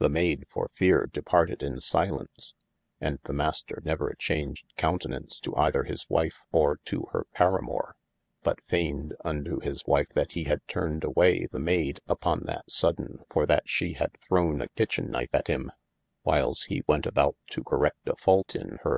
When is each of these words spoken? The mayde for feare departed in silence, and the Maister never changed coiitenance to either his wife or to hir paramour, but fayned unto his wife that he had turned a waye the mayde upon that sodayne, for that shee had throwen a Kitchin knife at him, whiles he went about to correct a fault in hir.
The 0.00 0.10
mayde 0.10 0.44
for 0.50 0.70
feare 0.74 1.06
departed 1.06 1.62
in 1.62 1.80
silence, 1.80 2.52
and 3.00 3.18
the 3.24 3.32
Maister 3.32 3.80
never 3.86 4.14
changed 4.18 4.70
coiitenance 4.76 5.40
to 5.40 5.56
either 5.56 5.84
his 5.84 6.04
wife 6.10 6.44
or 6.52 6.76
to 6.84 7.08
hir 7.12 7.24
paramour, 7.32 7.96
but 8.42 8.62
fayned 8.66 9.14
unto 9.24 9.58
his 9.60 9.82
wife 9.86 10.10
that 10.10 10.32
he 10.32 10.44
had 10.44 10.60
turned 10.68 11.04
a 11.04 11.10
waye 11.10 11.46
the 11.50 11.58
mayde 11.58 12.00
upon 12.06 12.40
that 12.44 12.66
sodayne, 12.68 13.24
for 13.30 13.46
that 13.46 13.66
shee 13.66 13.94
had 13.94 14.18
throwen 14.20 14.60
a 14.62 14.68
Kitchin 14.68 15.10
knife 15.10 15.34
at 15.34 15.46
him, 15.48 15.72
whiles 16.22 16.64
he 16.64 16.82
went 16.86 17.06
about 17.06 17.38
to 17.52 17.64
correct 17.64 18.06
a 18.06 18.16
fault 18.16 18.54
in 18.54 18.78
hir. 18.82 18.94